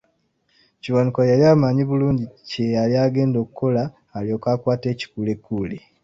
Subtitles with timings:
[0.81, 3.81] Kiwanuka yali amanyi bulungi kye yali agenda okukola
[4.17, 5.77] alyoke akwate ekikulekule.